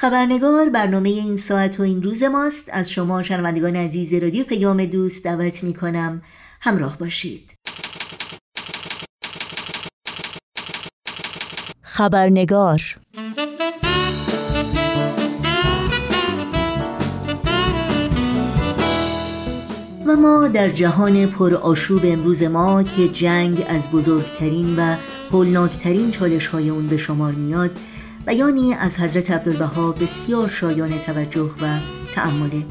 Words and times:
خبرنگار 0.00 0.68
برنامه 0.68 1.08
این 1.08 1.36
ساعت 1.36 1.80
و 1.80 1.82
این 1.82 2.02
روز 2.02 2.22
ماست. 2.22 2.68
از 2.72 2.90
شما 2.90 3.22
شنوندگان 3.22 3.76
عزیز 3.76 4.14
رادیو 4.14 4.44
پیام 4.44 4.84
دوست 4.84 5.24
دعوت 5.24 5.64
می 5.64 5.74
کنم 5.74 6.22
همراه 6.60 6.98
باشید. 6.98 7.54
خبرنگار 11.82 12.80
و 20.06 20.16
ما 20.16 20.48
در 20.48 20.68
جهان 20.68 21.26
پر 21.26 21.54
آشوب 21.54 22.02
امروز 22.04 22.42
ما 22.42 22.82
که 22.82 23.08
جنگ 23.08 23.66
از 23.68 23.90
بزرگترین 23.90 24.76
و 24.76 24.96
هولناکترین 25.32 26.10
چالش 26.10 26.46
های 26.46 26.68
اون 26.68 26.86
به 26.86 26.96
شمار 26.96 27.32
میاد 27.32 27.70
بیانی 28.26 28.74
از 28.74 29.00
حضرت 29.00 29.30
عبدالبها 29.30 29.92
بسیار 29.92 30.48
شایان 30.48 30.98
توجه 30.98 31.50
و 31.62 31.78
تعمله 32.14 32.64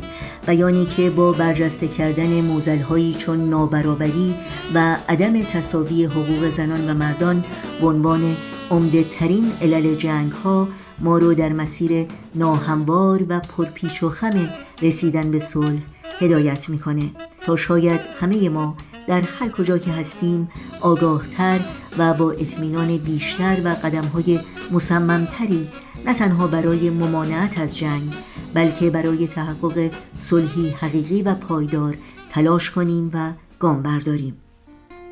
بیانی 0.47 0.85
که 0.85 1.09
با 1.09 1.31
برجسته 1.31 1.87
کردن 1.87 2.41
موزلهایی 2.41 3.13
چون 3.13 3.49
نابرابری 3.49 4.35
و 4.73 4.97
عدم 5.09 5.43
تصاوی 5.43 6.05
حقوق 6.05 6.49
زنان 6.49 6.89
و 6.89 6.93
مردان 6.93 7.45
به 7.81 7.87
عنوان 7.87 8.37
عمده 8.71 9.03
ترین 9.03 9.51
علل 9.61 9.95
جنگ 9.95 10.31
ها 10.31 10.67
ما 10.99 11.17
رو 11.17 11.33
در 11.33 11.53
مسیر 11.53 12.07
ناهموار 12.35 13.25
و 13.29 13.39
پرپیچ 13.39 14.03
و 14.03 14.09
خم 14.09 14.49
رسیدن 14.81 15.31
به 15.31 15.39
صلح 15.39 15.81
هدایت 16.19 16.69
می‌کنه. 16.69 17.11
تا 17.41 17.55
شاید 17.55 18.01
همه 18.19 18.49
ما 18.49 18.77
در 19.07 19.21
هر 19.21 19.49
کجا 19.49 19.77
که 19.77 19.91
هستیم 19.91 20.49
آگاهتر 20.81 21.59
و 21.97 22.13
با 22.13 22.31
اطمینان 22.31 22.97
بیشتر 22.97 23.61
و 23.65 23.67
قدم 23.67 24.05
های 24.05 24.39
مصممتری 24.71 25.69
نه 26.05 26.13
تنها 26.13 26.47
برای 26.47 26.89
ممانعت 26.89 27.59
از 27.59 27.77
جنگ 27.77 28.13
بلکه 28.53 28.89
برای 28.89 29.27
تحقق 29.27 29.91
صلحی 30.15 30.69
حقیقی 30.69 31.21
و 31.21 31.35
پایدار 31.35 31.97
تلاش 32.29 32.71
کنیم 32.71 33.11
و 33.13 33.31
گام 33.59 33.81
برداریم. 33.81 34.37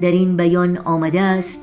در 0.02 0.12
این 0.12 0.38
بیان 0.38 0.78
آمده 0.78 1.22
است 1.22 1.62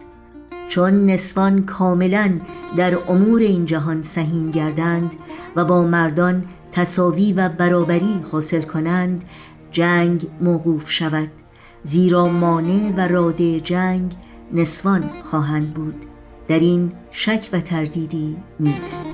چون 0.68 1.06
نسوان 1.06 1.64
کاملا 1.66 2.40
در 2.76 2.98
امور 3.08 3.40
این 3.40 3.66
جهان 3.66 4.02
سهیم 4.02 4.50
گردند 4.50 5.16
و 5.56 5.64
با 5.64 5.82
مردان 5.82 6.44
تصاوی 6.72 7.32
و 7.32 7.48
برابری 7.48 8.20
حاصل 8.32 8.62
کنند 8.62 9.24
جنگ 9.72 10.26
موقوف 10.40 10.90
شود. 10.90 11.41
زیرا 11.84 12.28
مانع 12.28 12.92
و 12.96 13.08
راده 13.08 13.60
جنگ 13.60 14.12
نسوان 14.52 15.04
خواهند 15.22 15.74
بود. 15.74 15.94
در 16.48 16.58
این 16.58 16.92
شک 17.10 17.48
و 17.52 17.60
تردیدی 17.60 18.36
نیست. 18.60 19.04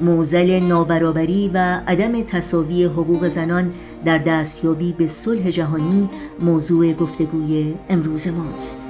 موزل 0.00 0.60
نابرابری 0.62 1.50
و 1.54 1.80
عدم 1.86 2.22
تصاوی 2.22 2.84
حقوق 2.84 3.28
زنان 3.28 3.72
در 4.04 4.18
دستیابی 4.18 4.92
به 4.92 5.06
صلح 5.06 5.50
جهانی 5.50 6.08
موضوع 6.40 6.92
گفتگوی 6.92 7.74
امروز 7.88 8.28
ماست. 8.28 8.85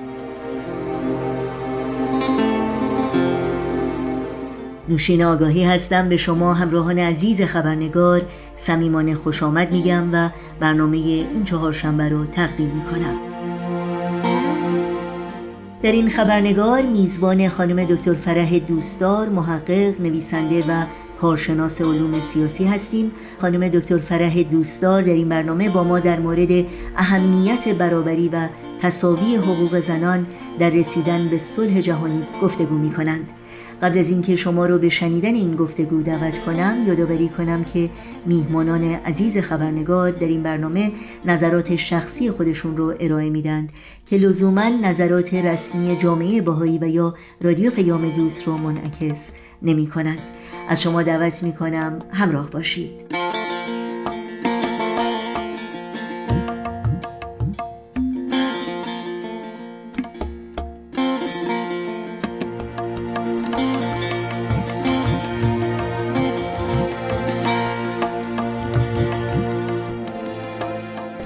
نوشین 4.89 5.25
آگاهی 5.25 5.65
هستم 5.65 6.09
به 6.09 6.17
شما 6.17 6.55
همراهان 6.55 6.99
عزیز 6.99 7.43
خبرنگار 7.43 8.23
صمیمانه 8.57 9.15
خوش 9.15 9.43
آمد 9.43 9.73
میگم 9.73 10.05
و 10.13 10.31
برنامه 10.61 10.97
این 10.97 11.45
چهارشنبه 11.45 12.09
رو 12.09 12.27
تقدیم 12.27 12.71
می‌کنم. 12.71 13.17
در 15.83 15.93
این 15.93 16.11
خبرنگار 16.11 16.83
میزبان 16.83 17.49
خانم 17.49 17.85
دکتر 17.85 18.15
فرح 18.15 18.59
دوستدار 18.59 19.29
محقق 19.29 20.01
نویسنده 20.01 20.61
و 20.61 20.85
کارشناس 21.21 21.81
علوم 21.81 22.13
سیاسی 22.21 22.65
هستیم. 22.65 23.11
خانم 23.41 23.69
دکتر 23.69 23.99
فرح 23.99 24.43
دوستدار 24.43 25.03
در 25.03 25.13
این 25.13 25.29
برنامه 25.29 25.71
با 25.71 25.85
ما 25.85 26.01
در 26.01 26.19
مورد 26.19 26.67
اهمیت 26.97 27.69
برابری 27.69 28.29
و 28.29 28.49
تصاوی 28.83 29.37
حقوق 29.37 29.81
زنان 29.81 30.27
در 30.59 30.71
رسیدن 30.71 31.29
به 31.29 31.39
صلح 31.39 31.81
جهانی 31.81 32.23
گفتگو 32.43 32.75
می 32.75 32.91
کنند 32.91 33.33
قبل 33.83 33.99
از 33.99 34.11
اینکه 34.11 34.37
شما 34.37 34.67
رو 34.67 34.79
به 34.79 34.89
شنیدن 34.89 35.35
این 35.35 35.57
گفتگو 35.57 36.03
دعوت 36.03 36.39
کنم 36.39 36.85
یادآوری 36.87 37.29
کنم 37.29 37.65
که 37.65 37.91
میهمانان 38.27 38.85
عزیز 38.85 39.39
خبرنگار 39.39 40.11
در 40.11 40.27
این 40.27 40.43
برنامه 40.43 40.93
نظرات 41.25 41.77
شخصی 41.77 42.31
خودشون 42.31 42.77
رو 42.77 42.95
ارائه 43.01 43.31
میدند 43.31 43.73
که 44.07 44.17
لزوما 44.17 44.69
نظرات 44.83 45.35
رسمی 45.35 45.97
جامعه 45.97 46.43
باهایی 46.43 46.79
و 46.79 46.89
یا 46.89 47.15
رادیو 47.41 47.71
پیام 47.71 48.11
دوست 48.11 48.47
رو 48.47 48.57
منعکس 48.57 49.31
نمی 49.63 49.87
کنند 49.87 50.19
از 50.69 50.83
شما 50.83 51.03
دعوت 51.03 51.43
می 51.43 51.53
کنم 51.53 51.99
همراه 52.13 52.51
باشید. 52.51 52.93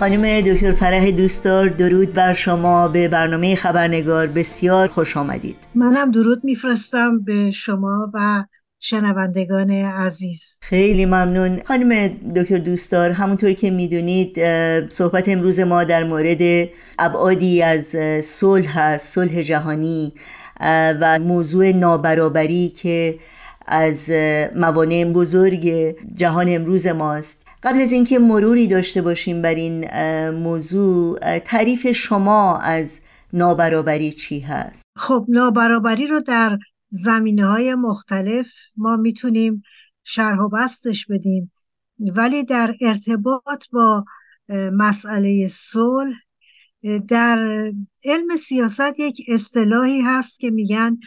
خانم 0.01 0.41
دکتر 0.41 0.73
فرح 0.73 1.11
دوستدار 1.11 1.69
درود 1.69 2.13
بر 2.13 2.35
شما. 2.35 2.89
به 2.89 3.09
برنامه 3.09 3.55
خبرنگار 3.55 4.27
بسیار 4.27 4.89
خوش 4.89 5.17
آمدید. 5.17 5.57
منم 5.75 6.11
درود 6.11 6.45
میفرستم 6.45 7.25
به 7.25 7.51
شما 7.51 8.11
و 8.15 8.45
شنوندگان 8.79 9.71
عزیز. 9.71 10.59
خیلی 10.63 11.05
ممنون. 11.05 11.61
خانم 11.65 12.09
دکتر 12.37 12.59
دوستدار 12.59 13.11
همونطور 13.11 13.53
که 13.53 13.71
می‌دونید 13.71 14.39
صحبت 14.89 15.29
امروز 15.29 15.61
ما 15.61 15.85
در 15.85 16.05
مورد 16.05 16.69
ابعادی 16.99 17.63
از 17.63 17.97
صلح 18.25 18.79
هست 18.79 19.15
صلح 19.15 19.43
جهانی 19.43 20.13
و 21.01 21.19
موضوع 21.19 21.73
نابرابری 21.73 22.69
که 22.69 23.19
از 23.67 24.11
موانع 24.57 25.05
بزرگ 25.05 25.97
جهان 26.17 26.47
امروز 26.49 26.87
ماست. 26.87 27.50
قبل 27.63 27.81
از 27.81 27.93
اینکه 27.93 28.19
مروری 28.19 28.67
داشته 28.67 29.03
باشیم 29.03 29.43
بر 29.43 29.55
این 29.55 29.91
موضوع 30.31 31.39
تعریف 31.39 31.91
شما 31.91 32.59
از 32.59 33.01
نابرابری 33.33 34.13
چی 34.13 34.41
هست؟ 34.41 34.85
خب 34.97 35.27
نابرابری 35.29 36.07
رو 36.07 36.21
در 36.21 36.59
زمینه 36.91 37.47
های 37.47 37.75
مختلف 37.75 38.47
ما 38.77 38.97
می‌تونیم 38.97 39.63
شرح 40.05 40.39
و 40.39 40.49
بستش 40.49 41.07
بدیم 41.07 41.53
ولی 41.99 42.45
در 42.45 42.75
ارتباط 42.81 43.65
با 43.73 44.05
مسئله 44.73 45.49
صلح 45.49 46.17
در 47.09 47.39
علم 48.05 48.37
سیاست 48.37 49.01
یک 49.01 49.23
اصطلاحی 49.29 50.01
هست 50.01 50.41
که 50.41 50.51
میگن 50.51 50.99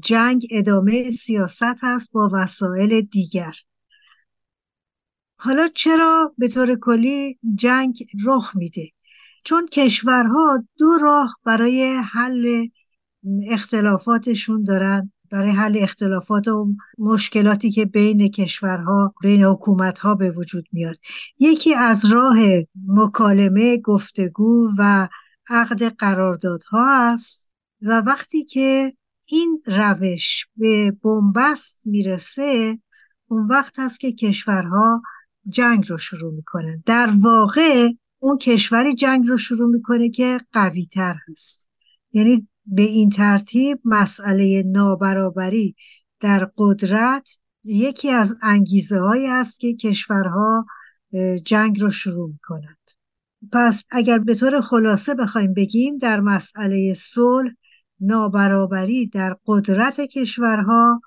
جنگ 0.00 0.46
ادامه 0.50 1.10
سیاست 1.10 1.76
هست 1.82 2.12
با 2.12 2.30
وسایل 2.32 3.00
دیگر 3.00 3.52
حالا 5.36 5.68
چرا 5.74 6.34
به 6.38 6.48
طور 6.48 6.78
کلی 6.78 7.38
جنگ 7.54 8.06
رخ 8.24 8.56
میده؟ 8.56 8.90
چون 9.44 9.66
کشورها 9.66 10.64
دو 10.76 10.98
راه 11.02 11.36
برای 11.44 11.96
حل 11.96 12.66
اختلافاتشون 13.50 14.64
دارن 14.64 15.12
برای 15.30 15.50
حل 15.50 15.78
اختلافات 15.80 16.48
و 16.48 16.68
مشکلاتی 16.98 17.70
که 17.70 17.84
بین 17.84 18.28
کشورها 18.28 19.14
بین 19.22 19.42
حکومتها 19.44 20.14
به 20.14 20.30
وجود 20.30 20.64
میاد. 20.72 20.96
یکی 21.38 21.74
از 21.74 22.04
راه 22.04 22.36
مکالمه 22.86 23.78
گفتگو 23.78 24.70
و 24.78 25.08
عقد 25.48 25.82
قراردادها 25.82 27.12
است 27.12 27.50
و 27.82 28.00
وقتی 28.00 28.44
که 28.44 28.92
این 29.26 29.62
روش 29.66 30.46
به 30.56 30.90
بنبست 31.04 31.86
می‌رسه 31.86 32.78
اون 33.28 33.46
وقت 33.46 33.78
هست 33.78 34.00
که 34.00 34.12
کشورها 34.12 35.02
جنگ 35.48 35.88
رو 35.88 35.98
شروع 35.98 36.34
می‌کنن 36.34 36.82
در 36.86 37.12
واقع 37.22 37.88
اون 38.18 38.38
کشوری 38.38 38.94
جنگ 38.94 39.26
رو 39.26 39.36
شروع 39.36 39.70
می‌کنه 39.70 40.10
که 40.10 40.40
قوی 40.52 40.86
تر 40.86 41.16
هست. 41.28 41.70
یعنی 42.12 42.48
به 42.66 42.82
این 42.82 43.10
ترتیب 43.10 43.80
مسئله 43.84 44.62
نابرابری 44.66 45.74
در 46.20 46.50
قدرت 46.56 47.38
یکی 47.64 48.10
از 48.10 48.36
انگیزه 48.42 48.98
هایی 48.98 49.26
است 49.26 49.60
که 49.60 49.74
کشورها 49.74 50.66
جنگ 51.44 51.80
رو 51.80 51.90
شروع 51.90 52.28
می‌کنند. 52.30 52.90
پس 53.52 53.84
اگر 53.90 54.18
به 54.18 54.34
طور 54.34 54.60
خلاصه 54.60 55.14
بخوایم 55.14 55.54
بگیم 55.54 55.98
در 55.98 56.20
مسئله 56.20 56.94
صلح 56.94 57.52
نابرابری 58.00 59.06
در 59.06 59.36
قدرت 59.46 60.00
کشورها 60.00 61.00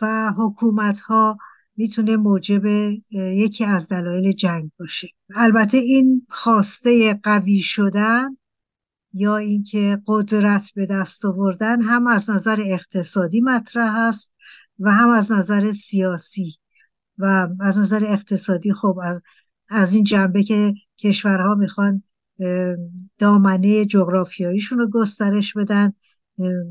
و 0.00 0.32
حکومتها 0.36 1.38
می‌تونه 1.76 2.16
موجب 2.16 2.64
یکی 3.10 3.64
از 3.64 3.88
دلایل 3.88 4.32
جنگ 4.32 4.70
باشه. 4.78 5.08
البته 5.34 5.78
این 5.78 6.26
خواسته 6.28 7.14
قوی 7.14 7.60
شدن 7.60 8.36
یا 9.12 9.36
اینکه 9.36 10.02
قدرت 10.06 10.70
به 10.74 10.86
دست 10.86 11.24
آوردن 11.24 11.82
هم 11.82 12.06
از 12.06 12.30
نظر 12.30 12.62
اقتصادی 12.66 13.40
مطرح 13.40 13.96
است 13.96 14.32
و 14.78 14.90
هم 14.90 15.08
از 15.08 15.32
نظر 15.32 15.72
سیاسی 15.72 16.56
و 17.18 17.48
از 17.60 17.78
نظر 17.78 18.04
eقتصادی 18.04 18.72
خب 18.72 19.00
از, 19.02 19.22
از 19.68 19.94
این 19.94 20.04
جنبه 20.04 20.42
که 20.42 20.74
کشورها 20.98 21.54
می‌خوان 21.54 22.02
دامنه 23.18 23.84
جغرافیاییشون 23.84 24.78
رو 24.78 24.90
گسترش 24.90 25.54
بدن 25.54 25.92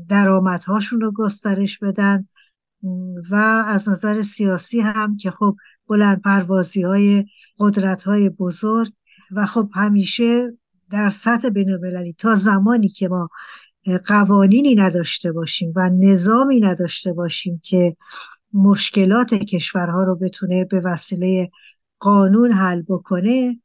درآمدهاشون 0.08 1.00
رو 1.00 1.12
گسترش 1.12 1.78
بدن 1.78 2.28
و 3.30 3.34
از 3.66 3.88
نظر 3.88 4.22
سیاسی 4.22 4.80
هم 4.80 5.16
که 5.16 5.30
خب 5.30 5.56
بلند 5.88 6.22
پروازی 6.22 6.82
های 6.82 7.24
قدرت 7.58 8.02
های 8.02 8.28
بزرگ 8.28 8.92
و 9.32 9.46
خب 9.46 9.68
همیشه 9.74 10.52
در 10.90 11.10
سطح 11.10 11.48
بین 11.48 12.12
تا 12.18 12.34
زمانی 12.34 12.88
که 12.88 13.08
ما 13.08 13.28
قوانینی 14.06 14.74
نداشته 14.74 15.32
باشیم 15.32 15.72
و 15.76 15.90
نظامی 15.90 16.60
نداشته 16.60 17.12
باشیم 17.12 17.60
که 17.64 17.96
مشکلات 18.52 19.34
کشورها 19.34 20.04
رو 20.04 20.16
بتونه 20.16 20.64
به 20.64 20.80
وسیله 20.80 21.50
قانون 21.98 22.52
حل 22.52 22.82
بکنه 22.82 23.60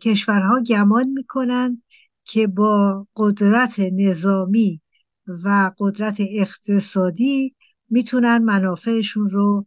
کشورها 0.00 0.60
گمان 0.60 1.08
می‌کنن 1.08 1.82
که 2.24 2.46
با 2.46 3.06
قدرت 3.16 3.80
نظامی 3.80 4.80
و 5.26 5.72
قدرت 5.78 6.16
اقتصادی 6.20 7.55
می‌تونن 7.90 8.38
منافعشون 8.38 9.30
رو 9.30 9.66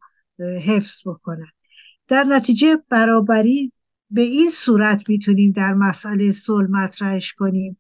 حفظ 0.65 1.01
بکنن. 1.05 1.51
در 2.07 2.23
نتیجه 2.23 2.77
برابری 2.89 3.71
به 4.11 4.21
این 4.21 4.49
صورت 4.49 5.09
می‌تونیم 5.09 5.51
در 5.51 5.73
مسئله 5.73 6.31
صلح 6.31 6.67
مطرحش 6.71 7.33
کنیم 7.33 7.77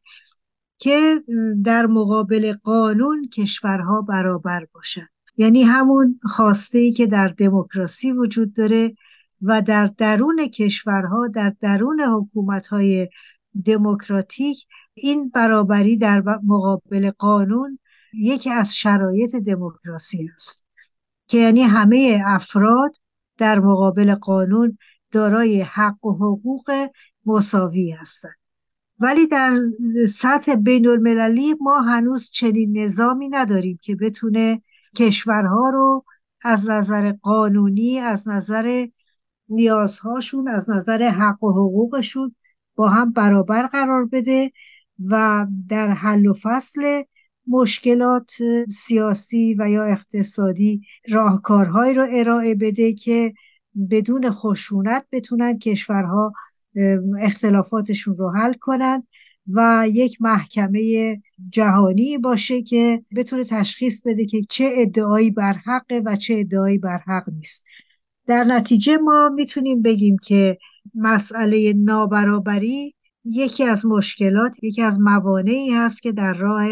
که 0.77 1.23
در 1.63 1.85
مقابل 1.85 2.53
قانون 2.63 3.29
کشورها 3.29 4.01
برابر 4.01 4.67
باشند 4.73 5.09
یعنی 5.37 5.63
همون 5.63 6.19
خواسته 6.23 6.79
ای 6.79 6.91
که 6.91 7.07
در 7.07 7.27
دموکراسی 7.27 8.11
وجود 8.11 8.53
داره 8.53 8.95
و 9.41 9.61
در 9.61 9.85
درون 9.85 10.47
کشورها 10.47 11.27
در 11.27 11.53
درون 11.61 12.01
حکومتهای 12.01 13.09
دموکراتیک 13.65 14.65
این 14.93 15.29
برابری 15.29 15.97
در 15.97 16.23
مقابل 16.43 17.11
قانون 17.11 17.79
یکی 18.13 18.49
از 18.49 18.75
شرایط 18.75 19.35
دموکراسی 19.35 20.29
است 20.35 20.65
که 21.27 21.37
یعنی 21.37 21.61
همه 21.61 22.21
افراد 22.25 22.95
در 23.37 23.59
مقابل 23.59 24.15
قانون 24.15 24.77
دارای 25.11 25.61
حق 25.61 26.05
و 26.05 26.11
حقوق 26.13 26.89
مساوی 27.25 27.91
هستند. 27.91 28.35
ولی 28.99 29.27
در 29.27 29.57
سطح 30.09 30.55
بین 30.55 30.87
المللی 30.87 31.55
ما 31.61 31.81
هنوز 31.81 32.29
چنین 32.31 32.77
نظامی 32.77 33.29
نداریم 33.29 33.79
که 33.81 33.95
بتونه 33.95 34.61
کشورها 34.95 35.69
رو 35.69 36.05
از 36.41 36.69
نظر 36.69 37.11
قانونی 37.11 37.99
از 37.99 38.27
نظر 38.27 38.87
نیازهاشون 39.49 40.47
از 40.47 40.69
نظر 40.69 41.03
حق 41.03 41.43
و 41.43 41.51
حقوقشون 41.51 42.35
با 42.75 42.89
هم 42.89 43.11
برابر 43.11 43.67
قرار 43.67 44.05
بده 44.05 44.51
و 45.05 45.47
در 45.69 45.87
حل 45.91 46.27
و 46.27 46.33
فصل 46.33 47.03
مشکلات 47.49 48.31
سیاسی 48.69 49.55
و 49.59 49.69
یا 49.69 49.83
اقتصادی 49.83 50.81
راهکارهایی 51.09 51.93
رو 51.93 52.07
ارائه 52.11 52.55
بده 52.55 52.93
که 52.93 53.33
بدون 53.91 54.31
خشونت 54.31 55.05
بتونن 55.11 55.59
کشورها 55.59 56.33
اختلافاتشون 57.19 58.17
رو 58.17 58.31
حل 58.31 58.53
کنن 58.53 59.03
و 59.53 59.87
یک 59.91 60.21
محکمه 60.21 61.21
جهانی 61.51 62.17
باشه 62.17 62.61
که 62.61 63.03
بتونه 63.15 63.43
تشخیص 63.43 64.01
بده 64.05 64.25
که 64.25 64.41
چه 64.49 64.69
ادعایی 64.73 65.31
بر 65.31 65.53
حقه 65.53 66.01
و 66.05 66.15
چه 66.15 66.33
ادعایی 66.37 66.77
بر 66.77 66.97
حق 66.97 67.29
نیست. 67.29 67.65
در 68.27 68.43
نتیجه 68.43 68.97
ما 68.97 69.29
می‌تونیم 69.35 69.81
بگیم 69.81 70.17
که 70.17 70.57
مسئله 70.95 71.73
نابرابری 71.73 72.95
یکی 73.25 73.63
از 73.63 73.85
مشکلات 73.85 74.63
یکی 74.63 74.81
از 74.81 74.99
موانعی 74.99 75.69
هست 75.69 76.01
که 76.01 76.11
در 76.11 76.33
راه 76.33 76.65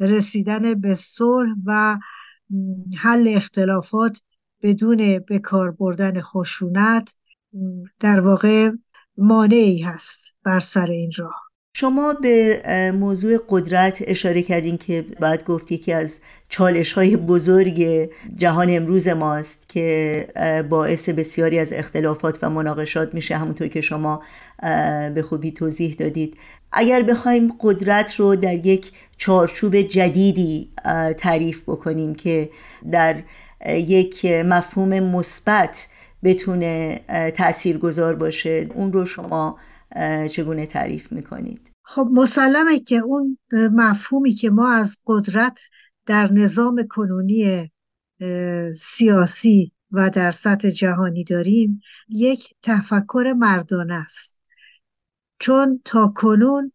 رسیدن 0.00 0.74
به 0.74 0.94
صلح 0.94 1.54
و 1.64 1.98
حل 2.98 3.28
اختلافات 3.36 4.22
بدون 4.62 5.18
به 5.18 5.38
کار 5.38 5.70
بردن 5.70 6.20
خشونت 6.20 7.16
در 8.00 8.20
واقع 8.20 8.70
مانعی 9.16 9.78
هست 9.78 10.36
بر 10.44 10.58
سر 10.58 10.86
این 10.86 11.10
راه. 11.16 11.49
شما 11.80 12.12
به 12.12 12.62
موضوع 12.94 13.38
قدرت 13.48 14.02
اشاره 14.06 14.42
کردین 14.42 14.78
که 14.78 15.04
بعد 15.20 15.44
گفتی 15.44 15.78
که 15.78 15.94
از 15.94 16.18
چالش 16.48 16.92
های 16.92 17.16
بزرگ 17.16 18.10
جهان 18.36 18.66
امروز 18.70 19.08
ماست 19.08 19.68
که 19.68 20.26
باعث 20.70 21.08
بسیاری 21.08 21.58
از 21.58 21.72
اختلافات 21.72 22.38
و 22.42 22.50
مناقشات 22.50 23.14
میشه 23.14 23.36
همونطور 23.36 23.68
که 23.68 23.80
شما 23.80 24.22
به 25.14 25.24
خوبی 25.28 25.50
توضیح 25.50 25.94
دادید. 25.94 26.36
اگر 26.72 27.02
بخوایم 27.02 27.54
قدرت 27.60 28.14
رو 28.14 28.36
در 28.36 28.66
یک 28.66 28.92
چارچوب 29.16 29.76
جدیدی 29.76 30.68
تعریف 31.18 31.62
بکنیم 31.62 32.14
که 32.14 32.50
در 32.92 33.16
یک 33.66 34.24
مفهوم 34.24 35.00
مثبت 35.00 35.88
بتونه 36.24 37.00
تأثیر 37.34 37.78
گذار 37.78 38.14
باشه 38.14 38.68
اون 38.74 38.92
رو 38.92 39.06
شما 39.06 39.58
چگونه 40.30 40.66
تعریف 40.66 41.12
می‌کنید؟ 41.12 41.69
خب 41.94 42.08
مسلمه 42.12 42.80
که 42.80 42.96
اون 42.96 43.38
مفهومی 43.52 44.32
که 44.32 44.50
ما 44.50 44.72
از 44.72 44.98
قدرت 45.06 45.60
در 46.06 46.32
نظام 46.32 46.86
کنونی 46.90 47.70
سیاسی 48.80 49.72
و 49.90 50.10
در 50.10 50.30
سطح 50.30 50.70
جهانی 50.70 51.24
داریم 51.24 51.80
یک 52.08 52.54
تفکر 52.62 53.34
مردانه 53.36 53.94
است. 53.94 54.38
چون 55.38 55.80
تا 55.84 56.12
کنون 56.16 56.72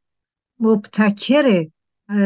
مبتکر 0.59 1.67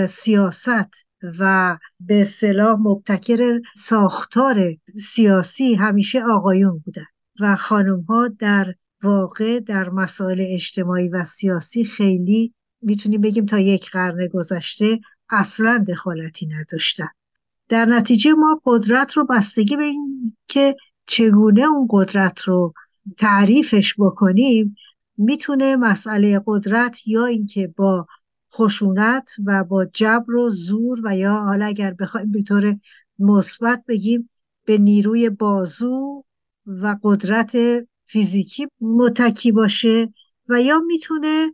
سیاست 0.07 1.07
و 1.39 1.77
به 1.99 2.23
صلاح 2.23 2.77
مبتکر 2.79 3.59
ساختار 3.75 4.73
سیاسی 5.03 5.75
همیشه 5.75 6.23
آقایون 6.23 6.81
بودن 6.85 7.05
و 7.39 7.55
خانم 7.55 8.01
ها 8.01 8.27
در 8.27 8.75
واقع 9.03 9.59
در 9.59 9.89
مسائل 9.89 10.45
اجتماعی 10.47 11.09
و 11.09 11.25
سیاسی 11.25 11.85
خیلی 11.85 12.53
می‌تونیم 12.81 13.21
بگیم 13.21 13.45
تا 13.45 13.59
یک 13.59 13.89
قرن 13.89 14.27
گذشته 14.27 14.99
اصلا 15.29 15.85
دخالتی 15.87 16.47
نداشتن. 16.47 17.07
در 17.69 17.85
نتیجه 17.85 18.33
ما 18.33 18.61
قدرت 18.65 19.13
رو 19.13 19.25
بستگی 19.25 19.77
به 19.77 19.83
این 19.83 20.33
که 20.47 20.75
چگونه 21.05 21.61
اون 21.61 21.87
قدرت 21.89 22.41
رو 22.41 22.73
تعریفش 23.17 23.95
بکنیم 23.99 24.75
می‌تونه 25.17 25.75
مسئله 25.75 26.41
قدرت 26.45 27.07
یا 27.07 27.25
اینکه 27.25 27.73
با 27.77 28.07
خشونت 28.53 29.29
و 29.45 29.63
با 29.63 29.85
جبر 29.85 30.35
و 30.35 30.49
زور 30.49 30.99
و 31.03 31.17
یا 31.17 31.33
حالا 31.33 31.65
اگر 31.65 31.93
بخوایم 31.93 32.31
به 32.31 32.41
طور 32.41 32.79
مثبت 33.19 33.83
بگیم 33.87 34.29
به 34.65 34.77
نیروی 34.77 35.29
بازو 35.29 36.23
و 36.65 36.97
قدرت 37.03 37.57
فیزیکی 38.03 38.67
متکی 38.81 39.51
باشه 39.51 40.13
و 40.49 40.61
یا 40.61 40.79
می‌تونه 40.79 41.51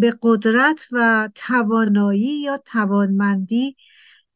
به 0.00 0.14
قدرت 0.22 0.86
و 0.92 1.28
توانایی 1.34 2.40
یا 2.42 2.58
توانمندی 2.66 3.76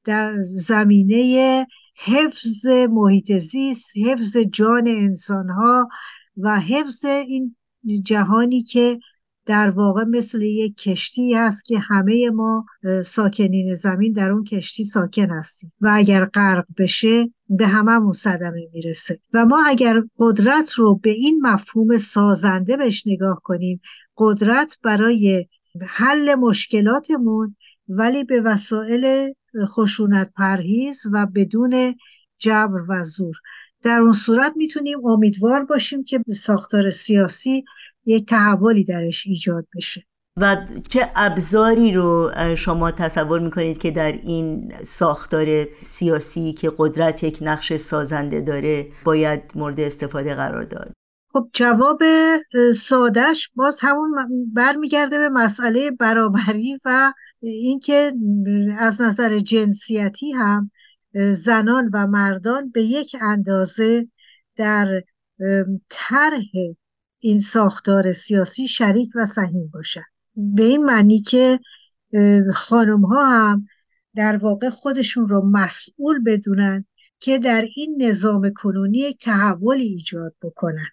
در 0.04 0.42
زمینه 0.42 1.66
حفظ 1.96 2.66
محیط 2.66 3.32
زیست 3.32 3.96
حفظ 3.96 4.36
جان 4.36 4.88
انسانها 4.88 5.88
و 6.36 6.60
حفظ 6.60 7.04
این 7.04 7.56
جهانی 8.04 8.62
که 8.62 8.98
در 9.46 9.70
واقع 9.70 10.04
مثل 10.04 10.42
یک 10.42 10.76
کشتی 10.76 11.34
هست 11.34 11.64
که 11.64 11.78
همه 11.78 12.30
ما 12.30 12.66
ساکنین 13.04 13.74
زمین 13.74 14.12
در 14.12 14.30
اون 14.30 14.44
کشتی 14.44 14.84
ساکن 14.84 15.30
هستیم 15.30 15.72
و 15.80 15.90
اگر 15.92 16.24
غرق 16.24 16.64
بشه 16.78 17.30
به 17.48 17.66
هممون 17.66 18.12
صدمه 18.12 18.68
می‌رسه. 18.72 19.20
و 19.32 19.44
ما 19.44 19.64
اگر 19.66 20.02
قدرت 20.18 20.72
رو 20.72 20.94
به 20.94 21.10
این 21.10 21.40
مفهوم 21.42 21.98
سازنده 21.98 22.76
بهش 22.76 23.02
نگاه 23.06 23.40
کنیم 23.44 23.80
قدرت 24.18 24.78
برای 24.82 25.46
حل 25.86 26.34
مشکلاتمون 26.34 27.56
ولی 27.88 28.24
به 28.24 28.40
وسایل 28.40 29.34
خشونت 29.74 30.32
پرهیز 30.36 31.02
و 31.12 31.26
بدون 31.34 31.94
جبر 32.38 32.82
و 32.88 33.04
زور. 33.04 33.36
در 33.82 34.00
اون 34.00 34.12
صورت 34.12 34.52
می‌تونیم 34.56 35.06
امیدوار 35.06 35.64
باشیم 35.64 36.04
که 36.04 36.20
ساختار 36.44 36.90
سیاسی 36.90 37.64
یک 38.06 38.26
تحولی 38.28 38.84
درش 38.84 39.26
ایجاد 39.26 39.66
بشه. 39.76 40.02
و 40.40 40.56
چه 40.88 41.10
ابزاری 41.16 41.92
رو 41.92 42.30
شما 42.56 42.90
تصور 42.90 43.40
می‌کنید 43.40 43.78
که 43.78 43.90
در 43.90 44.12
این 44.12 44.72
ساختار 44.84 45.64
سیاسی 45.82 46.52
که 46.52 46.72
قدرت 46.78 47.22
یک 47.24 47.38
نقش 47.40 47.76
سازنده 47.76 48.40
داره 48.40 48.86
باید 49.04 49.42
مورد 49.54 49.80
استفاده 49.80 50.34
قرار 50.34 50.64
داد؟ 50.64 50.97
خب 51.32 51.48
جواب 51.52 52.02
سادش 52.76 53.50
باز 53.54 53.78
همون 53.80 54.10
برمیگرده 54.52 55.18
به 55.18 55.28
مسئله 55.28 55.90
برابری 55.90 56.78
و 56.84 57.12
اینکه 57.42 58.12
از 58.78 59.00
نظر 59.00 59.38
جنسیتی 59.38 60.32
هم 60.32 60.70
زنان 61.32 61.90
و 61.92 62.06
مردان 62.06 62.70
به 62.70 62.82
یک 62.82 63.16
اندازه 63.20 64.08
در 64.56 65.02
طرح 65.88 66.42
این 67.18 67.40
ساختار 67.40 68.12
سیاسی 68.12 68.68
شریک 68.68 69.08
و 69.14 69.26
سهیم 69.26 69.70
باشن. 69.74 70.04
به 70.36 70.62
این 70.62 70.84
معنی 70.84 71.20
که 71.20 71.60
خانم 72.54 73.04
ها 73.04 73.26
هم 73.26 73.66
در 74.16 74.36
واقع 74.36 74.70
خودشون 74.70 75.28
رو 75.28 75.50
مسئول 75.50 76.24
بدونن 76.26 76.84
که 77.20 77.38
در 77.38 77.64
این 77.76 78.02
نظام 78.02 78.50
کنونی 78.56 79.14
تحولی 79.14 79.84
ایجاد 79.84 80.34
بکنن. 80.42 80.88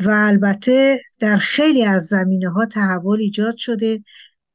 و 0.00 0.10
البته 0.10 1.00
در 1.18 1.36
خیلی 1.36 1.84
از 1.84 2.06
زمینه 2.06 2.50
ها 2.50 2.66
تحول 2.66 3.20
ایجاد 3.20 3.56
شده. 3.56 4.02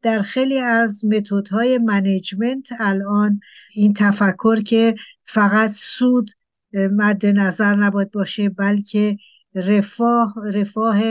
در 0.02 0.22
خیلی 0.22 0.60
از 0.60 1.06
متدهای 1.06 1.78
منیجمنت 1.78 2.68
الان 2.80 3.40
این 3.76 3.94
تفکر 3.94 4.62
که 4.62 4.96
فقط 5.24 5.72
سود 5.72 6.32
مد 6.74 7.26
نظر 7.26 7.76
نباید 7.76 8.12
باشه 8.12 8.50
بلکه 8.50 9.18
رفاه 9.56 10.34
رفاه 10.54 11.02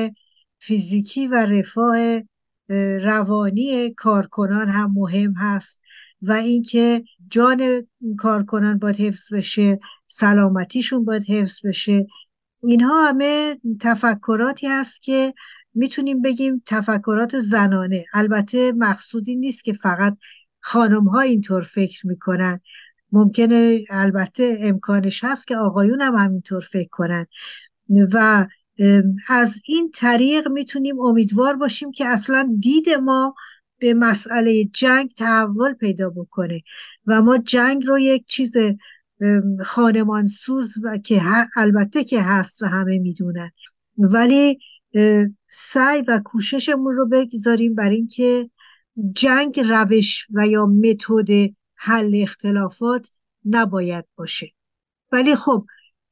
فیزیکی 0.59 1.26
و 1.26 1.35
رفاه 1.35 2.21
روانی 3.02 3.95
کارکنان 3.95 4.69
هم 4.69 4.93
مهم 4.95 5.33
هست 5.33 5.81
و 6.23 6.33
اینکه 6.33 7.05
جان 7.29 7.87
کارکنان 8.19 8.79
باید 8.79 9.00
حفظ 9.00 9.33
بشه 9.33 9.79
سلامتیشون 10.07 11.05
باید 11.05 11.25
حفظ 11.31 11.67
بشه. 11.67 12.07
اینها 12.62 13.09
همه 13.09 13.61
تفکراتی 13.81 14.66
هست 14.66 15.02
که 15.02 15.35
می‌تونیم 15.75 16.23
بگیم 16.23 16.62
تفکرات 16.66 17.38
زنانه. 17.38 18.04
البته 18.14 18.73
مقصودی 18.73 19.37
نیست 19.37 19.64
که 19.64 19.73
فقط 19.73 20.16
خانم 20.61 21.04
ها 21.04 21.21
اینطور 21.21 21.62
فکر 21.62 22.07
می‌کنن. 22.07 22.61
ممکنه 23.12 23.85
البته 23.90 24.59
امکانش 24.61 25.25
هست 25.25 25.47
که 25.47 25.57
آقایون 25.57 26.00
هم 26.00 26.14
همینطور 26.14 26.61
فکر 26.73 26.88
کنن. 26.90 27.26
و 28.12 28.47
از 29.28 29.62
این 29.66 29.90
طریق 29.95 30.49
می‌تونیم 30.49 31.00
امیدوار 31.00 31.57
باشیم 31.57 31.90
که 31.90 32.07
اصلا 32.07 32.57
دید 32.61 32.90
ما 32.90 33.35
به 33.78 33.95
مسئله 33.95 34.64
جنگ 34.64 35.11
تحول 35.11 35.73
پیدا 35.75 36.11
بکنه. 36.11 36.62
و 37.07 37.23
ما 37.23 37.38
جنگ 37.38 37.87
رو 37.87 37.99
یک 37.99 38.26
چیز 38.26 38.57
خانمانسوز 39.64 40.75
و 40.85 40.99
که 40.99 41.23
البته 41.57 42.05
که 42.05 42.23
هست 42.23 42.62
و 42.62 42.67
همه 42.67 42.99
می‌دونن. 42.99 43.50
ولی 43.99 44.59
سعی 45.50 46.02
و 46.09 46.21
کوششمون 46.25 46.95
رو 46.95 47.09
بگذاریم 47.09 47.75
بر 47.75 47.88
اینکه 47.88 48.50
جنگ 49.12 49.61
روش 49.61 50.26
و 50.35 50.47
یا 50.47 50.67
متد 50.67 51.55
حل 51.75 52.23
اختلافات 52.23 53.11
نباید 53.45 54.05
باشه. 54.17 54.52
ولی 55.12 55.37
خب 55.37 55.67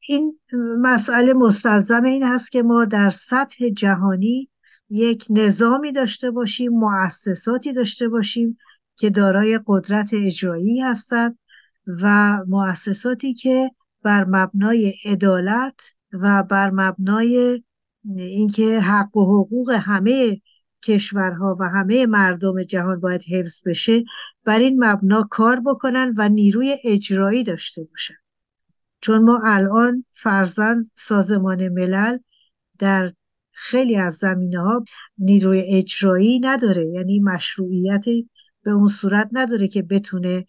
این 0.09 0.39
مسئله 0.81 1.33
مستلزم 1.33 2.05
این 2.05 2.23
هست 2.23 2.53
که 2.53 2.63
ما 2.63 2.85
در 2.85 3.11
سطح 3.11 3.69
جهانی 3.69 4.49
یک 4.91 5.27
نظامی 5.31 5.93
داشته 5.93 6.31
باشیم 6.31 6.73
مؤسساتی 6.73 7.73
داشته 7.73 8.09
باشیم 8.09 8.59
که 8.97 9.11
دارای 9.11 9.61
قدرت 9.67 10.11
اجرایی 10.13 10.81
هستند 10.81 11.39
و 12.03 12.37
مؤسساتی 12.49 13.35
که 13.35 13.71
بر 14.03 14.25
مبنای 14.25 14.95
عدالت 15.05 15.81
و 16.13 16.43
بر 16.43 16.71
مبنای 16.71 17.63
اینکه 18.17 18.81
حق 18.81 19.17
و 19.17 19.25
حقوق 19.25 19.71
همه 19.71 20.41
کشورها 20.85 21.57
و 21.61 21.69
همه 21.69 22.07
مردم 22.07 22.63
جهان 22.63 23.01
باید 23.01 23.23
حفظ 23.23 23.63
بشه 23.67 24.05
بر 24.45 24.59
این 24.59 24.85
مبنا 24.85 25.29
کار 25.31 25.61
بکنن 25.67 26.15
و 26.17 26.29
نیروی 26.29 26.77
اجرایی 26.85 27.43
داشته 27.43 27.85
باشن. 27.85 28.15
چون 29.01 29.23
ما 29.23 29.41
الان 29.45 30.05
فرزند 30.09 30.85
سازمان 30.95 31.69
ملل 31.69 32.19
در 32.79 33.13
خیلی 33.53 33.97
از 33.97 34.15
زمینه 34.15 34.61
ها 34.61 34.85
نیروی 35.19 35.61
اجرایی 35.61 36.41
نداره 36.41 36.87
یعنی 36.87 37.21
مشروعیت 37.21 38.05
به 38.63 38.71
اون 38.71 38.89
صورت 38.89 39.29
نداره 39.33 39.69
که 39.69 39.83
بتونه 39.83 40.47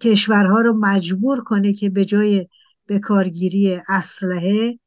کشورها 0.00 0.60
رو 0.60 0.72
مجبور 0.72 1.44
کنه 1.44 1.72
که 1.72 1.90
به 1.90 2.04
جای 2.04 2.48
به 2.86 2.98
کارگیری 2.98 3.80
اسلحه 3.88 4.78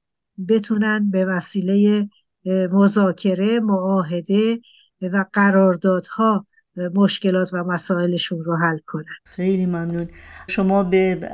بتونن 0.48 1.12
به 1.12 1.26
وسیله 1.26 2.10
مذاکره 2.72 3.60
معاهده 3.60 4.60
و 5.02 5.26
قراردادها 5.34 6.48
مشکلات 6.96 7.54
و 7.54 7.64
مسائلشون 7.64 8.44
رو 8.44 8.56
حل 8.56 8.78
کنن. 8.86 9.16
خیلی 9.26 9.66
ممنون. 9.66 10.08
شما 10.48 10.84
به 10.84 11.30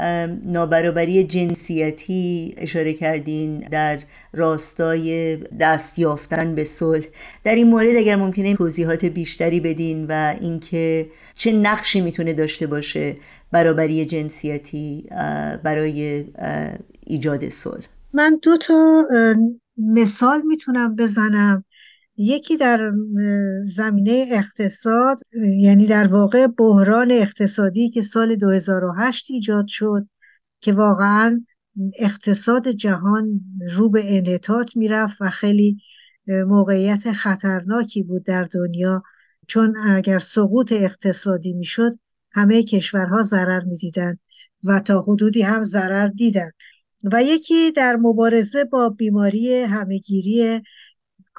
نابرابری 0.46 1.24
جنسیتی 1.24 2.56
اشاره 2.58 2.94
کردین 2.94 3.60
در 3.60 4.00
راستای 4.34 5.38
دست 5.60 6.00
یافتن 6.00 6.56
به 6.56 6.64
صلح. 6.64 7.06
در 7.44 7.56
این 7.56 7.70
مورد 7.70 7.96
اگر 7.96 8.16
ممکنه 8.16 8.56
توضیحات 8.56 9.06
بیشتری 9.06 9.60
بدین 9.60 10.06
و 10.10 10.36
اینکه 10.42 11.10
چه 11.36 11.52
نقشی 11.52 12.02
می‌تونه 12.02 12.34
داشته 12.34 12.68
باشه 12.68 13.18
برابری 13.52 14.06
جنسیتی 14.06 15.10
برای 15.64 16.26
ایجاد 17.08 17.50
صلح. 17.50 17.86
من 18.14 18.40
دو 18.42 18.58
تا 18.58 19.04
مثال 19.78 20.42
می‌تونم 20.42 20.96
بزنم. 20.96 21.64
یکی 22.22 22.58
در 22.58 22.92
زمینه 23.66 24.26
اقتصاد 24.32 25.22
یعنی 25.58 25.88
در 25.88 26.08
واقع 26.08 26.48
بحران 26.48 27.12
اقتصادی 27.12 27.90
که 27.90 28.02
سال 28.02 28.36
2008 28.36 29.32
ایجاد 29.32 29.68
شد 29.68 30.08
که 30.62 30.74
واقعا 30.74 31.46
اقتصاد 32.00 32.68
جهان 32.68 33.42
رو 33.72 33.90
به 33.90 34.18
انحطاط 34.18 34.78
می‌رفت 34.78 35.22
و 35.22 35.30
خیلی 35.30 35.78
موقعیت 36.28 37.12
خطرناکی 37.12 38.04
بود 38.04 38.24
در 38.24 38.44
دنیا. 38.44 39.04
چون 39.48 39.78
اگر 39.78 40.20
سقوط 40.20 40.72
اقتصادی 40.72 41.54
می‌شد 41.54 41.92
همه 42.32 42.64
کشورها 42.64 43.22
ضرر 43.22 43.64
می‌دیدند 43.64 44.20
و 44.64 44.80
تا 44.80 45.02
حدودی 45.02 45.42
هم 45.42 45.64
ضرر 45.64 46.08
دیدند 46.08 46.54
و 47.04 47.24
یکی 47.24 47.72
در 47.72 47.96
مبارزه 47.96 48.64
با 48.64 48.90
بیماری 48.90 49.54
همهگیری 49.62 50.62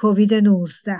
کووید 0.00 0.34
19 0.34 0.96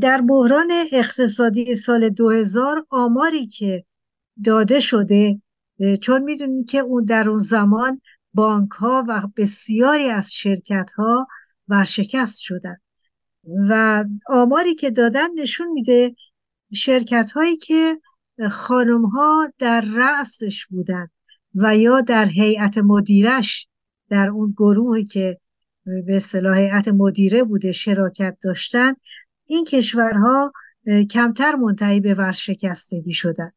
در 0.00 0.20
بحران 0.20 0.72
اقتصادی 0.92 1.76
سال 1.76 2.08
2000 2.08 2.86
آماری 2.90 3.46
که 3.46 3.84
داده 4.44 4.80
شده 4.80 5.42
چون 6.00 6.22
می‌دونید 6.22 6.70
که 6.70 6.78
اون 6.78 7.04
در 7.04 7.28
اون 7.28 7.38
زمان 7.38 8.00
بانک 8.34 8.70
ها 8.70 9.04
و 9.08 9.22
بسیاری 9.36 10.08
از 10.08 10.32
شرکت 10.32 10.92
ها 10.96 11.28
ورشکست 11.68 12.40
شدن 12.40 12.76
و 13.68 14.04
آماری 14.28 14.74
که 14.74 14.90
دادن 14.90 15.34
نشون 15.34 15.68
میده 15.68 16.14
شرکت 16.74 17.30
هایی 17.30 17.56
که 17.56 18.00
خانم 18.50 19.04
ها 19.04 19.52
در 19.58 19.80
رأسش 19.80 20.66
بودن 20.66 21.08
و 21.54 21.76
یا 21.76 22.00
در 22.00 22.24
هیئت 22.24 22.78
مدیرش 22.78 23.68
در 24.08 24.28
اون 24.28 24.54
گروهی 24.56 25.04
که 25.04 25.40
به 26.06 26.22
هیئت 26.56 26.88
مدیره 26.88 27.44
بوده 27.44 27.72
شراکت 27.72 28.36
داشتن 28.42 28.94
این 29.46 29.64
کشورها 29.64 30.52
کمتر 31.10 31.54
منتهی 31.54 32.00
به 32.00 32.14
ورشکستگی 32.14 33.12
شدن. 33.12 33.52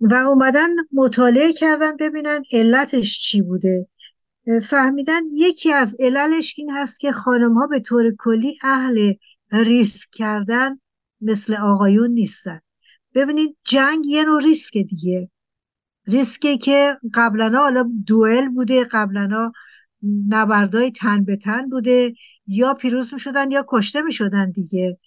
و 0.00 0.14
اومدن 0.14 0.68
مطالعه 0.92 1.52
کردن 1.52 1.96
ببینن 1.96 2.42
علتش 2.52 3.20
چی 3.20 3.42
بوده. 3.42 3.88
فهمیدن 4.62 5.22
یکی 5.32 5.72
از 5.72 5.96
عللش 6.00 6.54
این 6.56 6.70
هست 6.70 7.00
که 7.00 7.12
خانم 7.12 7.54
ها 7.54 7.66
به 7.66 7.80
طور 7.80 8.14
کلی 8.18 8.58
اهل 8.62 9.14
ریسک 9.52 10.08
کردن 10.12 10.80
مثل 11.20 11.54
آقایون 11.54 12.10
نیستن. 12.10 12.60
ببینید 13.14 13.56
جنگ 13.64 14.06
یه 14.06 14.24
نوع 14.24 14.42
ریسک 14.42 14.72
دیگه. 14.72 15.30
ریسکی 16.06 16.58
که 16.58 16.98
قبلا 17.14 17.58
حالا 17.58 17.90
دوئل 18.06 18.48
بوده 18.48 18.84
قبلا 18.84 19.52
نبردای 20.28 20.90
تن 20.90 21.24
به 21.24 21.36
تن 21.36 21.68
بوده 21.68 22.14
یا 22.46 22.74
پیروز 22.74 23.14
می 23.14 23.20
شدن 23.20 23.50
یا 23.50 23.64
کشته 23.68 24.00
می 24.00 24.12
شدن 24.12 24.50
دیگه. 24.50 24.98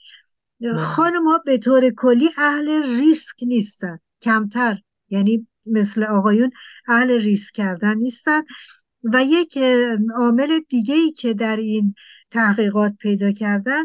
بله. 0.62 0.78
خانم 0.78 1.28
ها 1.28 1.38
به 1.46 1.58
طور 1.58 1.90
کلی 1.90 2.30
اهل 2.38 2.98
ریسک 3.00 3.36
نیستن. 3.42 4.00
کمتر 4.22 4.78
یعنی 5.10 5.48
مثل 5.66 6.04
آقایون 6.04 6.52
اهل 6.88 7.12
ریسک 7.12 7.54
کردن 7.54 7.98
نیستن. 7.98 8.42
و 9.04 9.24
یک 9.24 9.58
عامل 10.16 10.60
دیگه 10.70 10.96
ای 10.96 11.12
که 11.12 11.34
در 11.34 11.56
این 11.56 11.96
تحقیقات 12.32 12.94
پیدا 13.00 13.32
کردن 13.32 13.84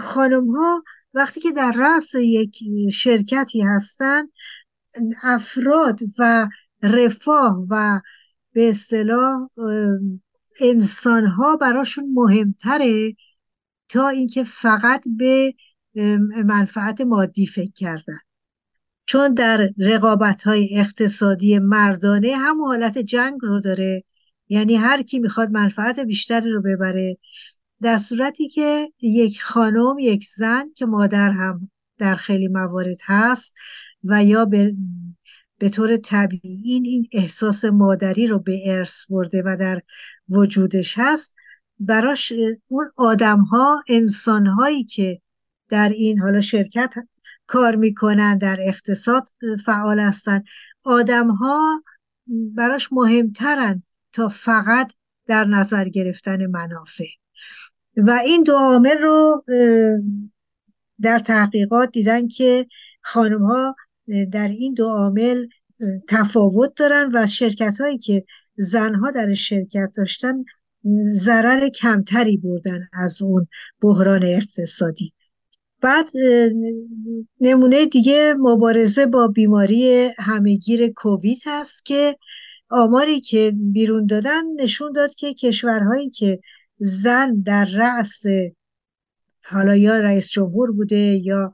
خانم 0.00 0.50
ها 0.56 0.84
وقتی 1.14 1.40
که 1.40 1.52
در 1.52 1.72
رأس 1.76 2.14
یک 2.14 2.58
شرکتی 2.92 3.62
هستن 3.62 4.24
افراد 5.22 6.00
و 6.18 6.48
رفاه 6.82 7.66
و 7.70 8.00
به 8.52 8.70
اصطلاح 8.70 9.48
انسان 10.60 11.26
ها 11.26 11.56
براشون 11.56 12.12
مهمتره 12.14 13.16
تا 13.88 14.08
اینکه 14.08 14.44
فقط 14.44 15.04
به 15.16 15.54
منفعت 16.44 17.00
مادی 17.00 17.46
فکر 17.46 17.72
کردن. 17.72 18.18
چون 19.06 19.34
در 19.34 19.70
رقابت 19.78 20.42
های 20.42 20.78
اقتصادی 20.78 21.58
مردانه 21.58 22.36
هم 22.36 22.62
حالت 22.62 22.98
جنگ 22.98 23.38
رو 23.42 23.60
داره. 23.60 24.04
یعنی 24.48 24.76
هر 24.76 25.02
کی 25.02 25.18
می‌خواد 25.18 25.50
منفعت 25.50 26.00
بیشتری 26.00 26.50
رو 26.50 26.62
ببره. 26.62 27.18
در 27.82 27.98
صورتی 27.98 28.48
که 28.48 28.92
یک 29.02 29.42
خانم 29.42 29.96
یک 29.98 30.26
زن 30.36 30.72
که 30.76 30.86
مادر 30.86 31.30
هم 31.30 31.70
در 31.98 32.14
خیلی 32.14 32.48
موارد 32.48 32.98
هست 33.04 33.54
و 34.04 34.24
یا 34.24 34.44
به, 34.44 34.74
به 35.58 35.68
طور 35.68 35.96
طبیعی 35.96 36.80
این 36.84 37.08
احساس 37.12 37.64
مادری 37.64 38.26
رو 38.26 38.38
به 38.38 38.62
ارث 38.66 39.04
برده 39.08 39.42
و 39.46 39.56
در 39.60 39.82
وجودش 40.28 40.94
هست 40.98 41.36
براش 41.80 42.32
اون 42.68 42.90
آدم 42.96 43.40
ها 43.40 43.82
انسان 43.88 44.46
هایی 44.46 44.84
که 44.84 45.20
در 45.68 45.88
این 45.88 46.18
حالا 46.18 46.40
شرکت 46.40 46.94
کار 47.46 47.76
می‌کنن 47.76 48.38
در 48.38 48.58
اقتصاد 48.60 49.28
فعال 49.64 50.00
هستن 50.00 50.42
آدم 50.84 51.30
ها 51.30 51.82
براش 52.26 52.92
مهمترن 52.92 53.82
تا 54.12 54.28
فقط 54.28 54.92
در 55.26 55.44
نظر 55.44 55.88
گرفتن 55.88 56.46
منافع. 56.46 57.04
و 57.96 58.10
این 58.10 58.42
دو 58.42 58.52
عامل 58.52 58.98
رو 58.98 59.44
در 61.00 61.18
تحقیقات 61.18 61.90
دیدن 61.92 62.28
که 62.28 62.66
خانم 63.02 63.44
ها 63.44 63.76
در 64.32 64.48
این 64.48 64.74
دو 64.74 64.88
عامل 64.88 65.46
تفاوت 66.08 66.74
دارن 66.76 67.10
و 67.14 67.26
شرکت 67.26 67.80
هایی 67.80 67.98
که 67.98 68.24
زنها 68.56 69.10
در 69.10 69.34
شرکت 69.34 69.90
داشتن 69.96 70.44
ضرر 71.12 71.68
کمتری 71.68 72.36
بردن 72.36 72.88
از 72.92 73.22
اون 73.22 73.46
بحران 73.80 74.22
اقتصادی. 74.22 75.12
بعد 75.80 76.10
نمونه 77.40 77.86
دیگه 77.86 78.34
مبارزه 78.38 79.06
با 79.06 79.28
بیماری 79.28 80.10
همهگیر 80.18 80.92
کووید 80.92 81.38
هست 81.44 81.84
که 81.84 82.16
آماری 82.68 83.20
که 83.20 83.52
بیرون 83.56 84.06
دادن 84.06 84.42
نشون 84.56 84.92
داد 84.92 85.14
که 85.14 85.34
کشورهایی 85.34 86.10
که 86.10 86.40
زن 86.78 87.42
در 87.46 87.64
رأس 87.64 88.22
حالا 89.44 89.76
یا 89.76 90.00
رئیس 90.00 90.30
جمهور 90.30 90.72
بوده 90.72 90.96
یا 90.96 91.52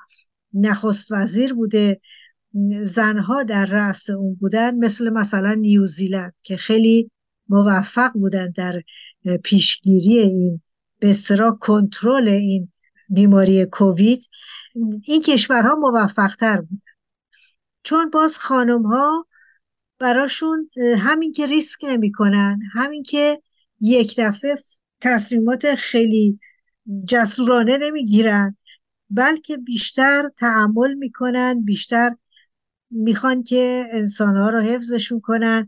نخست 0.55 1.13
وزیر 1.13 1.55
بوده 1.55 2.01
زنها 2.85 3.43
در 3.43 3.67
رأس 3.67 4.11
اون 4.11 4.35
بودن 4.35 4.75
مثل 4.75 5.11
مثلا 5.11 5.55
نیوزیلند 5.55 6.35
که 6.43 6.57
خیلی 6.57 7.11
موفق 7.49 8.13
بودن 8.13 8.51
در 8.51 8.83
پیشگیری 9.45 10.19
این 10.19 10.63
به 10.99 11.11
اصطلاح 11.11 11.59
کنترل 11.59 12.29
این 12.29 12.73
بیماری 13.09 13.65
کووید. 13.65 14.29
این 15.05 15.23
کشورها 15.23 15.75
موفق 15.75 16.35
تر 16.37 16.61
بودن. 16.61 16.83
چون 17.83 18.11
باز 18.11 18.39
خانم 18.39 18.83
ها 18.83 19.27
براشون 19.99 20.71
همین 20.99 21.33
که 21.33 21.47
ریسک 21.47 21.85
نمی‌کنن 21.85 22.61
همین 22.73 23.03
که 23.03 23.43
یک 23.81 24.21
دفعه 24.21 24.55
تصمیمات 25.01 25.75
خیلی 25.75 26.39
جسورانه 27.09 27.77
نمی‌گیرن 27.77 28.57
بلکه 29.11 29.57
بیشتر 29.57 30.29
تعمل 30.37 30.95
می‌کنن 30.95 31.65
بیشتر 31.65 32.17
می‌خوان 32.91 33.43
که 33.43 33.87
انسانها 33.93 34.51
رو 34.51 34.61
حفظشون 34.61 35.21
کنن 35.21 35.67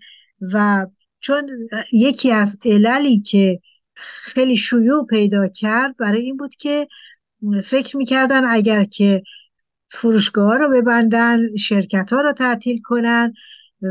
و 0.52 0.86
چون 1.20 1.50
یکی 1.92 2.32
از 2.32 2.58
عللی 2.64 3.20
که 3.20 3.60
خیلی 3.94 4.56
شیوع 4.56 5.06
پیدا 5.06 5.48
کرد 5.48 5.96
برای 5.96 6.20
این 6.20 6.36
بود 6.36 6.54
که 6.54 6.88
فکر 7.64 7.96
می‌کردن 7.96 8.44
اگر 8.44 8.84
که 8.84 9.22
فروشگاه 9.90 10.58
رو 10.58 10.70
ببندن 10.70 11.56
شرکت 11.56 12.12
ها 12.12 12.20
رو 12.20 12.32
تعطیل 12.32 12.80
کنن 12.84 13.32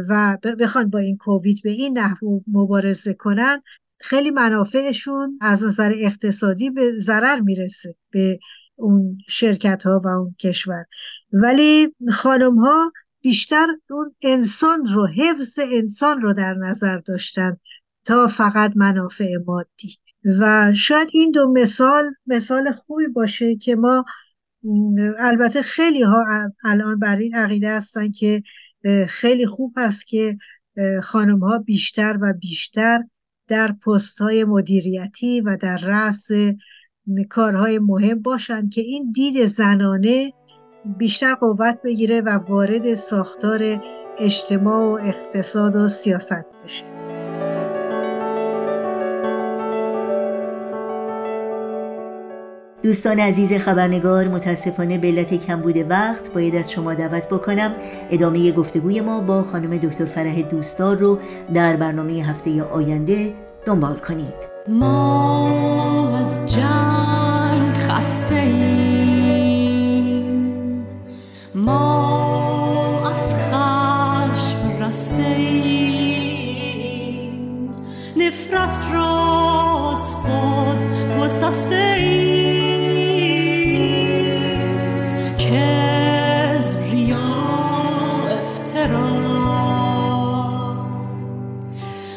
و 0.10 0.38
بخوان 0.60 0.90
با 0.90 1.00
این 1.00 1.18
کووید 1.18 1.62
به 1.64 1.72
این 1.72 1.98
نحو 1.98 2.40
مبارزه 2.48 3.14
کنن 3.14 3.62
خیلی 4.00 4.32
منافعشون 4.32 5.38
از 5.42 5.64
نظر 5.64 5.94
اقتصادی 5.96 6.70
به 6.70 6.92
ضرر 6.98 7.40
می‌رسه 7.40 7.96
به 8.10 8.40
اون 8.76 9.18
شرکت 9.28 9.84
ها 9.84 10.02
و 10.06 10.08
اون 10.08 10.36
کشور. 10.40 10.86
ولی 11.34 11.96
خانم 12.14 12.58
ها 12.58 12.92
بیشتر 13.22 13.68
اون 13.90 14.16
انسان 14.22 14.88
رو 14.88 15.08
حفظ 15.08 15.60
انسان 15.60 16.22
رو 16.22 16.34
در 16.34 16.54
نظر 16.54 16.98
داشتن 16.98 17.58
تا 18.04 18.28
فقط 18.28 18.72
منافع 18.76 19.38
مادی. 19.48 19.98
و 20.40 20.74
شاید 20.74 21.10
این 21.14 21.32
دو 21.32 21.52
مثال 21.52 22.14
مثال 22.28 22.72
خوبی 22.72 23.08
باشه 23.08 23.56
که 23.56 23.76
ما 23.76 24.06
البته 25.20 25.62
خیلی 25.62 26.02
ها 26.02 26.24
الان 26.64 27.00
بر 27.00 27.16
این 27.16 27.36
عقیده 27.36 27.76
هستن 27.76 28.12
که 28.12 28.44
خیلی 29.08 29.46
خوب 29.46 29.74
هست 29.78 30.08
که 30.08 30.38
خانم 31.04 31.40
ها 31.40 31.60
بیشتر 31.60 32.18
و 32.22 32.34
بیشتر 32.34 33.04
در 33.48 33.72
پست 33.72 34.22
های 34.22 34.44
مدیریتی 34.44 35.42
و 35.42 35.58
در 35.58 35.78
رأس 35.78 36.28
کارهای 37.30 37.80
مهم 37.80 38.22
باشند 38.22 38.74
که 38.74 38.82
این 38.82 39.12
دید 39.12 39.46
زنانه 39.46 40.34
بیشتر 40.86 41.36
قوت 41.36 41.80
بگیره 41.84 42.22
و 42.22 42.30
وارد 42.30 42.94
ساختار 42.94 43.82
اجتماع 44.20 44.84
و 44.84 45.08
اقتصاد 45.08 45.76
و 45.76 45.88
سیاست 45.88 46.46
بشه. 46.64 46.86
دوستان 52.84 53.20
عزیز 53.20 53.54
خبرنگار 53.54 54.28
متاسفانه 54.28 54.98
به 54.98 55.08
علت 55.08 55.34
کمبود 55.34 55.78
وقت 55.90 56.34
باید 56.34 56.56
از 56.56 56.72
شما 56.72 56.94
دعوت 56.94 57.28
بکنم. 57.30 57.72
ادامه 58.10 58.52
گفتگوی 58.52 59.02
ما 59.02 59.22
با 59.22 59.44
خانم 59.44 59.78
دکتر 59.78 60.06
فرح 60.06 60.42
دوستار 60.42 60.98
رو 60.98 61.20
در 61.54 61.76
برنامه 61.76 62.14
هفته 62.14 62.64
آینده 62.64 63.34
دنبال 63.66 63.96
کنید. 63.96 64.52
ما 64.68 66.18
از 66.18 66.56
جنگ 66.56 67.74
خسته 67.74 68.36
ایم 68.36 68.91
ما 71.56 73.10
از 73.10 73.36
خشم 73.36 74.84
رسته 74.84 75.24
ایم. 75.24 76.32
نفرت 78.18 78.78
را 78.94 79.92
از 79.94 80.14
خود 80.16 80.84
گسسته 81.20 81.96
ایم. 81.98 82.32
کذب 85.38 86.92
ریا 86.92 87.18
افترا. 88.30 89.32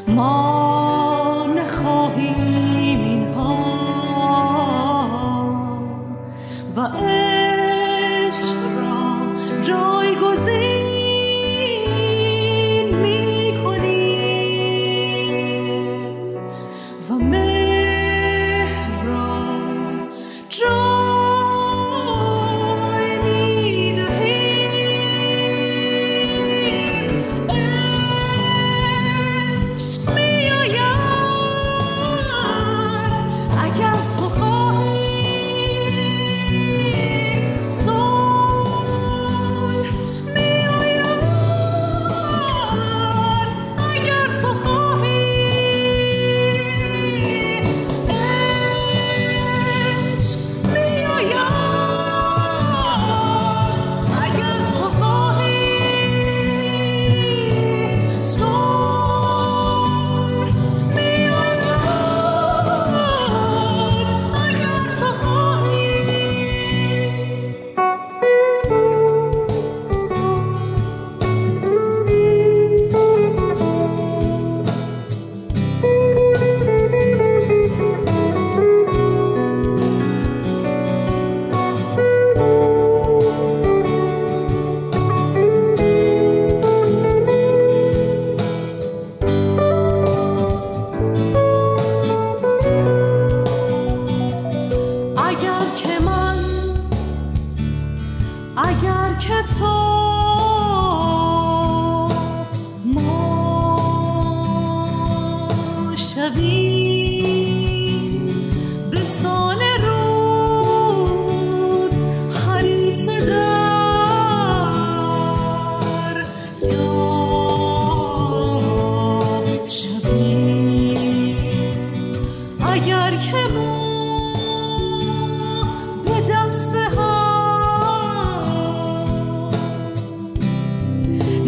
ما 0.08 1.46
نخواهیم 1.56 3.00
اینها. 3.04 3.74
و 6.76 6.80
عشق 6.80 7.34
Joy 9.62 10.16
così 10.16 10.83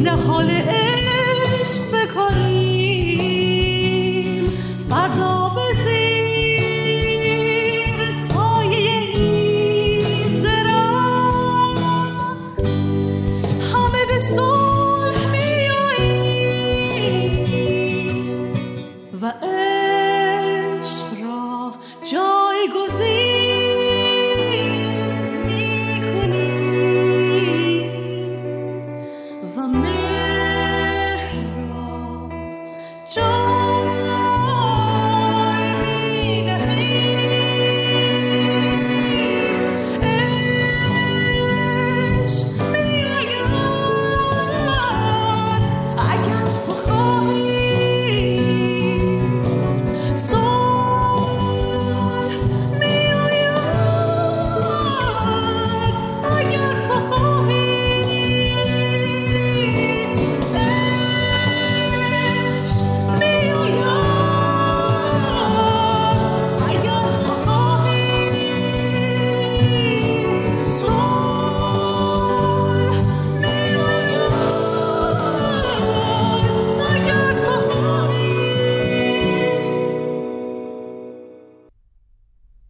نه 0.06 0.16
حال 0.16 0.50
عشق 0.50 1.82
بکن 1.92 2.45